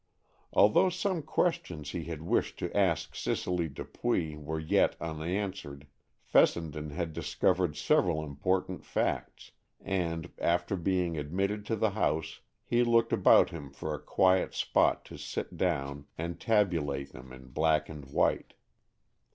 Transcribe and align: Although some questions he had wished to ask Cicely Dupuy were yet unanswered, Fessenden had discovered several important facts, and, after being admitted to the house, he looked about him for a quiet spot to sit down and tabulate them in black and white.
Although 0.51 0.89
some 0.89 1.21
questions 1.21 1.91
he 1.91 2.05
had 2.05 2.23
wished 2.23 2.57
to 2.57 2.75
ask 2.75 3.13
Cicely 3.13 3.69
Dupuy 3.69 4.35
were 4.35 4.59
yet 4.59 4.95
unanswered, 4.99 5.85
Fessenden 6.23 6.89
had 6.89 7.13
discovered 7.13 7.75
several 7.77 8.23
important 8.25 8.83
facts, 8.83 9.51
and, 9.79 10.31
after 10.39 10.75
being 10.75 11.19
admitted 11.19 11.67
to 11.67 11.75
the 11.75 11.91
house, 11.91 12.39
he 12.65 12.83
looked 12.83 13.13
about 13.13 13.51
him 13.51 13.69
for 13.69 13.93
a 13.93 13.99
quiet 14.01 14.55
spot 14.55 15.05
to 15.05 15.17
sit 15.19 15.55
down 15.55 16.07
and 16.17 16.39
tabulate 16.41 17.11
them 17.11 17.31
in 17.31 17.49
black 17.49 17.87
and 17.87 18.05
white. 18.05 18.55